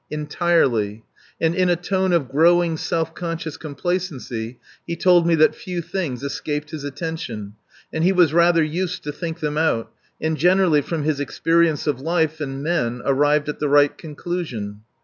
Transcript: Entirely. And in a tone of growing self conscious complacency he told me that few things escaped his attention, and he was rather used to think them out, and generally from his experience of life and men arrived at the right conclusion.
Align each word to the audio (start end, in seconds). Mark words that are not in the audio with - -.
Entirely. 0.09 1.03
And 1.39 1.53
in 1.53 1.69
a 1.69 1.75
tone 1.75 2.11
of 2.11 2.27
growing 2.27 2.75
self 2.75 3.13
conscious 3.13 3.55
complacency 3.55 4.57
he 4.87 4.95
told 4.95 5.27
me 5.27 5.35
that 5.35 5.53
few 5.53 5.79
things 5.79 6.23
escaped 6.23 6.71
his 6.71 6.83
attention, 6.83 7.53
and 7.93 8.03
he 8.03 8.11
was 8.11 8.33
rather 8.33 8.63
used 8.63 9.03
to 9.03 9.11
think 9.11 9.41
them 9.41 9.59
out, 9.59 9.91
and 10.19 10.37
generally 10.37 10.81
from 10.81 11.03
his 11.03 11.19
experience 11.19 11.85
of 11.85 12.01
life 12.01 12.41
and 12.41 12.63
men 12.63 13.03
arrived 13.05 13.47
at 13.47 13.59
the 13.59 13.69
right 13.69 13.95
conclusion. 13.95 14.81